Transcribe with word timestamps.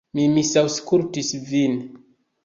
Mi 0.17 0.23
misaŭskultis 0.35 1.29
vin. 1.51 1.77